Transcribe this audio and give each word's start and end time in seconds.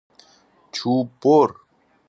چوب 0.71 1.09
بر 1.23 1.49